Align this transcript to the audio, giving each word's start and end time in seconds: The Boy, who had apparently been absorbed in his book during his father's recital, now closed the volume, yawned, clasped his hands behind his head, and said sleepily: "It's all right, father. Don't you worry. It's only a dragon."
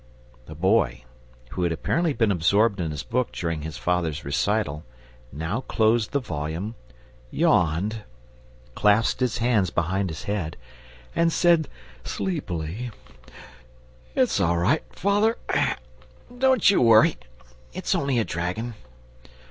The 0.47 0.55
Boy, 0.55 1.03
who 1.51 1.61
had 1.61 1.71
apparently 1.71 2.11
been 2.13 2.31
absorbed 2.31 2.79
in 2.79 2.89
his 2.89 3.03
book 3.03 3.31
during 3.31 3.61
his 3.61 3.77
father's 3.77 4.25
recital, 4.25 4.83
now 5.31 5.61
closed 5.61 6.11
the 6.11 6.19
volume, 6.19 6.73
yawned, 7.29 8.01
clasped 8.73 9.19
his 9.19 9.37
hands 9.37 9.69
behind 9.69 10.09
his 10.09 10.23
head, 10.23 10.57
and 11.15 11.31
said 11.31 11.69
sleepily: 12.03 12.89
"It's 14.15 14.39
all 14.39 14.57
right, 14.57 14.81
father. 14.89 15.37
Don't 16.35 16.71
you 16.71 16.81
worry. 16.81 17.17
It's 17.71 17.93
only 17.93 18.17
a 18.17 18.25
dragon." 18.25 18.73